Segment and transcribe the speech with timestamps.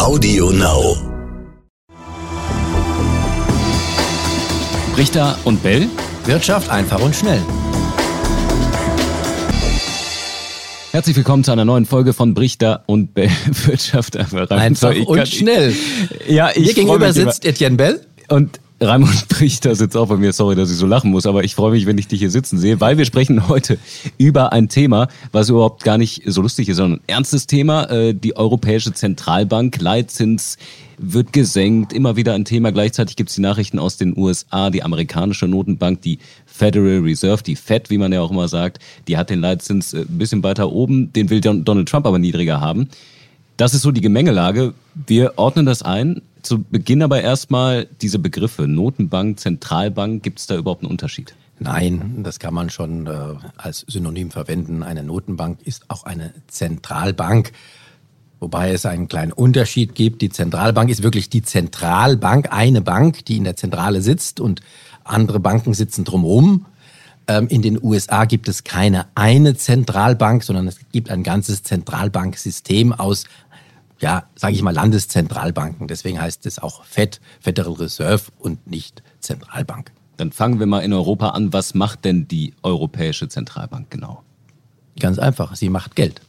[0.00, 0.96] Audio Now.
[4.96, 5.88] Richter und Bell.
[6.24, 7.42] Wirtschaft einfach und schnell.
[10.92, 13.28] Herzlich willkommen zu einer neuen Folge von Brichter und Bell.
[13.66, 15.74] Wirtschaft einfach, einfach und kann, schnell.
[16.26, 18.00] Ja, ich Mir gegenüber sitzt Etienne Bell.
[18.30, 20.32] Und Raimund Brichter sitzt auch bei mir.
[20.32, 22.58] Sorry, dass ich so lachen muss, aber ich freue mich, wenn ich dich hier sitzen
[22.58, 23.78] sehe, weil wir sprechen heute
[24.16, 27.84] über ein Thema, was überhaupt gar nicht so lustig ist, sondern ein ernstes Thema.
[27.90, 30.56] Äh, die Europäische Zentralbank, Leitzins
[30.96, 32.72] wird gesenkt, immer wieder ein Thema.
[32.72, 37.56] Gleichzeitig gibt es die Nachrichten aus den USA, die amerikanische Notenbank, die Federal Reserve, die
[37.56, 40.72] Fed, wie man ja auch immer sagt, die hat den Leitzins äh, ein bisschen weiter
[40.72, 42.88] oben, den will Donald Trump aber niedriger haben.
[43.56, 44.72] Das ist so die Gemengelage.
[45.06, 46.22] Wir ordnen das ein.
[46.42, 50.22] Zu Beginn aber erstmal diese Begriffe Notenbank, Zentralbank.
[50.22, 51.34] Gibt es da überhaupt einen Unterschied?
[51.58, 53.10] Nein, das kann man schon äh,
[53.58, 54.82] als Synonym verwenden.
[54.82, 57.52] Eine Notenbank ist auch eine Zentralbank.
[58.38, 60.22] Wobei es einen kleinen Unterschied gibt.
[60.22, 64.62] Die Zentralbank ist wirklich die Zentralbank, eine Bank, die in der Zentrale sitzt und
[65.04, 66.64] andere Banken sitzen drumherum.
[67.28, 72.94] Ähm, in den USA gibt es keine eine Zentralbank, sondern es gibt ein ganzes Zentralbanksystem
[72.94, 73.24] aus
[74.00, 75.86] ja, sage ich mal, Landeszentralbanken.
[75.86, 79.92] Deswegen heißt es auch FED, Federal Reserve und nicht Zentralbank.
[80.16, 81.52] Dann fangen wir mal in Europa an.
[81.52, 84.22] Was macht denn die Europäische Zentralbank genau?
[84.98, 86.20] Ganz einfach, sie macht Geld.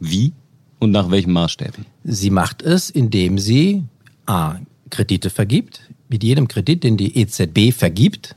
[0.00, 0.32] Wie
[0.78, 1.86] und nach welchen Maßstäben?
[2.04, 3.84] Sie macht es, indem sie
[4.26, 4.56] A,
[4.90, 5.80] Kredite vergibt.
[6.08, 8.36] Mit jedem Kredit, den die EZB vergibt,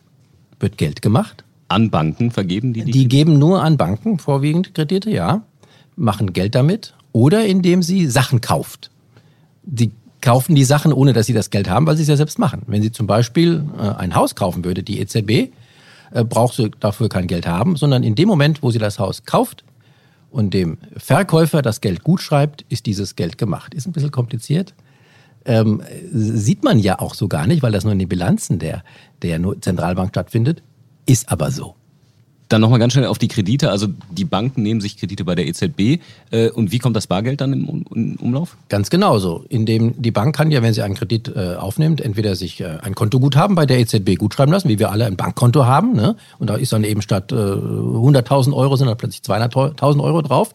[0.60, 1.44] wird Geld gemacht.
[1.68, 2.84] An Banken vergeben die?
[2.84, 5.44] Die, die geben nur an Banken vorwiegend Kredite, ja.
[5.96, 8.92] Machen Geld damit oder indem sie Sachen kauft.
[9.64, 12.40] Die kaufen die Sachen, ohne dass sie das Geld haben, weil sie es ja selbst
[12.40, 12.64] machen.
[12.68, 15.52] Wenn sie zum Beispiel äh, ein Haus kaufen würde, die EZB,
[16.12, 19.24] äh, braucht sie dafür kein Geld haben, sondern in dem Moment, wo sie das Haus
[19.26, 19.64] kauft
[20.32, 23.74] und dem Verkäufer das Geld gut schreibt, ist dieses Geld gemacht.
[23.74, 24.74] Ist ein bisschen kompliziert.
[25.46, 28.84] Ähm, sieht man ja auch so gar nicht, weil das nur in den Bilanzen der,
[29.22, 30.62] der Zentralbank stattfindet.
[31.06, 31.76] Ist aber so.
[32.50, 33.70] Dann nochmal ganz schnell auf die Kredite.
[33.70, 36.02] Also die Banken nehmen sich Kredite bei der EZB.
[36.32, 38.58] Äh, und wie kommt das Bargeld dann im, Umlauf?
[38.70, 39.46] Ganz genauso.
[39.50, 42.96] Indem die Bank kann ja, wenn sie einen Kredit äh, aufnimmt, entweder sich äh, ein
[42.96, 45.94] Kontoguthaben bei der EZB gutschreiben lassen, wie wir alle ein Bankkonto haben.
[45.94, 46.16] Ne?
[46.40, 50.52] Und da ist dann eben statt 100.000 Euro sind dann plötzlich 200.000 Euro drauf.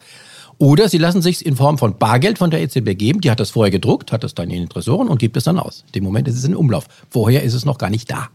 [0.57, 3.21] Oder sie lassen sich in Form von Bargeld von der EZB geben.
[3.21, 5.59] Die hat das vorher gedruckt, hat das dann in den Tresoren und gibt es dann
[5.59, 5.83] aus.
[5.87, 6.87] In dem Moment ist es in Umlauf.
[7.09, 8.29] Vorher ist es noch gar nicht da.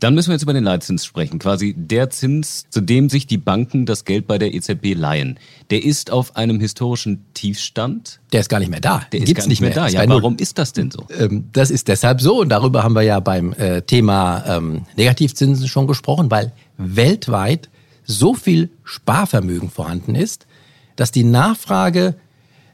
[0.00, 1.38] Dann müssen wir jetzt über den Leitzins sprechen.
[1.38, 5.38] Quasi der Zins, zu dem sich die Banken das Geld bei der EZB leihen.
[5.68, 8.18] Der ist auf einem historischen Tiefstand.
[8.32, 9.02] Der ist gar nicht mehr da.
[9.12, 9.76] Der ist gar nicht mehr, mehr.
[9.76, 9.88] da.
[9.88, 11.06] Ja, warum ist das denn so?
[11.16, 15.68] Ähm, das ist deshalb so und darüber haben wir ja beim äh, Thema ähm, Negativzinsen
[15.68, 17.68] schon gesprochen, weil weltweit
[18.04, 20.46] so viel Sparvermögen vorhanden ist,
[20.96, 22.16] dass die Nachfrage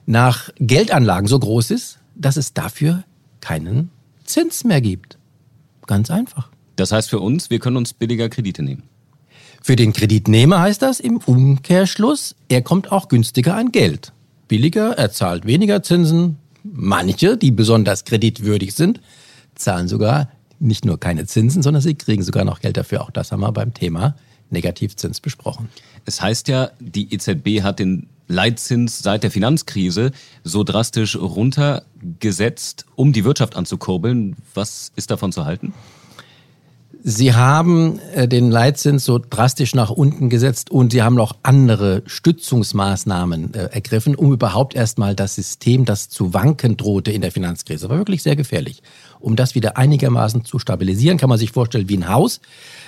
[0.07, 3.03] nach Geldanlagen so groß ist, dass es dafür
[3.41, 3.91] keinen
[4.25, 5.19] Zins mehr gibt.
[5.87, 6.51] Ganz einfach.
[6.77, 8.85] Das heißt für uns, wir können uns billiger Kredite nehmen.
[9.63, 14.13] Für den Kreditnehmer heißt das im Umkehrschluss, er kommt auch günstiger an Geld.
[14.47, 16.37] Billiger, er zahlt weniger Zinsen.
[16.63, 19.01] Manche, die besonders kreditwürdig sind,
[19.55, 20.29] zahlen sogar
[20.59, 23.03] nicht nur keine Zinsen, sondern sie kriegen sogar noch Geld dafür.
[23.03, 24.15] Auch das haben wir beim Thema
[24.51, 25.69] Negativzins besprochen.
[26.05, 30.13] Es heißt ja, die EZB hat den Leitzins seit der Finanzkrise
[30.45, 34.37] so drastisch runtergesetzt, um die Wirtschaft anzukurbeln.
[34.55, 35.73] Was ist davon zu halten?
[37.09, 42.03] Sie haben äh, den Leitzins so drastisch nach unten gesetzt und Sie haben noch andere
[42.05, 47.89] Stützungsmaßnahmen äh, ergriffen, um überhaupt erstmal das System, das zu wanken drohte in der Finanzkrise,
[47.89, 48.83] war wirklich sehr gefährlich.
[49.21, 52.41] Um das wieder einigermaßen zu stabilisieren, kann man sich vorstellen wie ein Haus.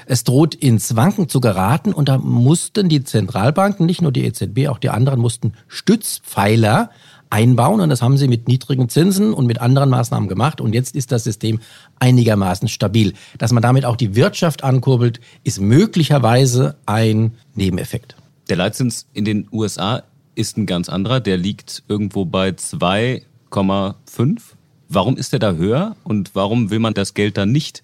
[0.04, 4.66] Es droht ins Wanken zu geraten und da mussten die Zentralbanken, nicht nur die EZB,
[4.66, 6.90] auch die anderen mussten Stützpfeiler
[7.30, 10.94] einbauen und das haben sie mit niedrigen Zinsen und mit anderen Maßnahmen gemacht und jetzt
[10.94, 11.60] ist das System
[11.98, 13.14] einigermaßen stabil.
[13.38, 18.16] Dass man damit auch die Wirtschaft ankurbelt, ist möglicherweise ein Nebeneffekt.
[18.48, 20.02] Der Leitzins in den USA
[20.34, 24.40] ist ein ganz anderer, der liegt irgendwo bei 2,5.
[24.88, 27.82] Warum ist der da höher und warum will man das Geld dann nicht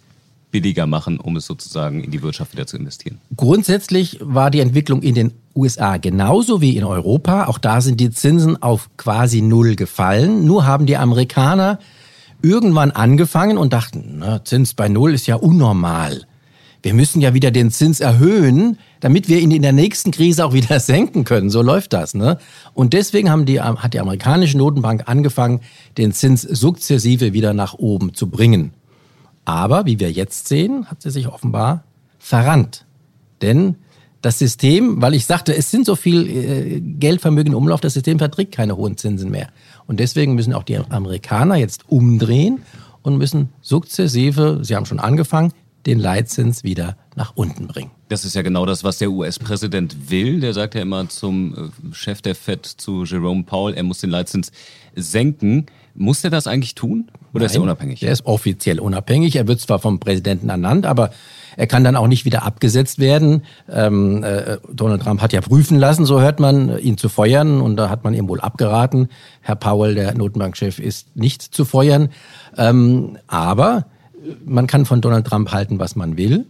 [0.55, 3.19] billiger machen, um es sozusagen in die Wirtschaft wieder zu investieren?
[3.37, 7.47] Grundsätzlich war die Entwicklung in den USA genauso wie in Europa.
[7.47, 10.45] Auch da sind die Zinsen auf quasi Null gefallen.
[10.45, 11.81] Nur haben die Amerikaner
[12.41, 16.25] irgendwann angefangen und dachten, na, Zins bei Null ist ja unnormal.
[16.85, 20.53] Wir müssen ja wieder den Zins erhöhen, damit wir ihn in der nächsten Krise auch
[20.53, 21.51] wieder senken können.
[21.51, 22.15] So läuft das.
[22.15, 22.39] Ne?
[22.75, 25.63] Und deswegen haben die, hat die amerikanische Notenbank angefangen,
[25.99, 28.73] den Zins sukzessive wieder nach oben zu bringen.
[29.45, 31.85] Aber wie wir jetzt sehen, hat sie sich offenbar
[32.19, 32.87] verrannt.
[33.43, 33.77] Denn
[34.25, 38.19] Das System, weil ich sagte, es sind so viel äh, Geldvermögen im Umlauf, das System
[38.19, 39.51] verträgt keine hohen Zinsen mehr.
[39.87, 42.63] Und deswegen müssen auch die Amerikaner jetzt umdrehen
[43.03, 45.53] und müssen sukzessive, sie haben schon angefangen,
[45.85, 47.91] den Leitzins wieder nach unten bringen.
[48.09, 50.41] Das ist ja genau das, was der US-Präsident will.
[50.41, 54.11] Der sagt ja immer zum äh, Chef der FED, zu Jerome Powell, er muss den
[54.11, 54.53] Leitzins
[54.95, 55.67] senken.
[55.95, 57.11] Muss er das eigentlich tun?
[57.33, 58.03] Oder Nein, ist er unabhängig?
[58.03, 59.37] Er ist offiziell unabhängig.
[59.37, 61.11] Er wird zwar vom Präsidenten ernannt, aber
[61.57, 63.43] er kann dann auch nicht wieder abgesetzt werden.
[63.71, 67.61] Ähm, äh, Donald Trump hat ja prüfen lassen, so hört man, ihn zu feuern.
[67.61, 69.09] Und da hat man ihm wohl abgeraten.
[69.41, 72.11] Herr Powell, der Notenbankchef, ist nicht zu feuern.
[72.57, 73.87] Ähm, aber
[74.45, 76.47] man kann von Donald Trump halten, was man will.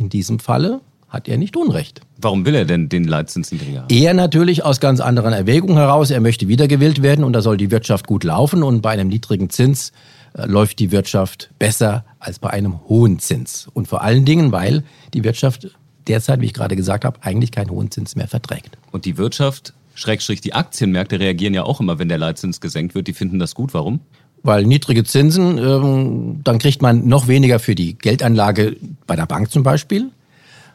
[0.00, 0.80] In diesem Falle
[1.10, 2.00] hat er nicht Unrecht.
[2.16, 3.94] Warum will er denn den Leitzins niedriger haben?
[3.94, 6.10] Er natürlich aus ganz anderen Erwägungen heraus.
[6.10, 8.62] Er möchte wiedergewählt werden und da soll die Wirtschaft gut laufen.
[8.62, 9.92] Und bei einem niedrigen Zins
[10.32, 13.68] äh, läuft die Wirtschaft besser als bei einem hohen Zins.
[13.74, 15.68] Und vor allen Dingen, weil die Wirtschaft
[16.06, 18.78] derzeit, wie ich gerade gesagt habe, eigentlich keinen hohen Zins mehr verträgt.
[18.90, 23.06] Und die Wirtschaft, Schrägstrich die Aktienmärkte reagieren ja auch immer, wenn der Leitzins gesenkt wird.
[23.06, 23.74] Die finden das gut.
[23.74, 24.00] Warum?
[24.42, 28.76] Weil niedrige Zinsen, ähm, dann kriegt man noch weniger für die Geldanlage
[29.10, 30.12] bei der Bank zum Beispiel.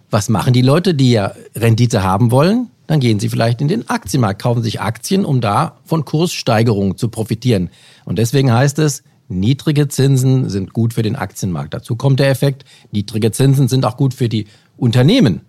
[0.10, 2.68] Was machen die Leute, die ja Rendite haben wollen?
[2.86, 7.08] Dann gehen sie vielleicht in den Aktienmarkt, kaufen sich Aktien, um da von Kurssteigerungen zu
[7.08, 7.70] profitieren.
[8.04, 11.74] Und deswegen heißt es, niedrige Zinsen sind gut für den Aktienmarkt.
[11.74, 15.40] Dazu kommt der Effekt, niedrige Zinsen sind auch gut für die Unternehmen.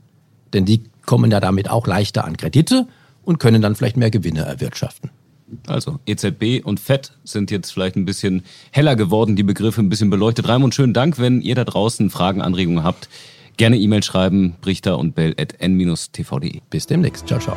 [0.52, 2.86] Denn die kommen ja damit auch leichter an Kredite
[3.24, 5.10] und können dann vielleicht mehr Gewinne erwirtschaften.
[5.66, 10.10] Also EZB und FED sind jetzt vielleicht ein bisschen heller geworden, die Begriffe ein bisschen
[10.10, 10.48] beleuchtet.
[10.48, 13.08] Raimund, schönen Dank, wenn ihr da draußen Fragen, Anregungen habt.
[13.56, 16.60] Gerne E-Mail schreiben, brichter und bell at n-tv.de.
[16.68, 17.26] Bis demnächst.
[17.26, 17.56] Ciao, ciao.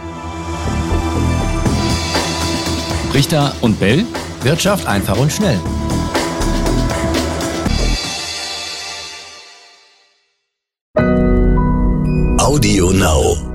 [3.11, 4.05] Brichter und Bell.
[4.43, 5.59] Wirtschaft einfach und schnell.
[12.37, 13.48] Audio Now.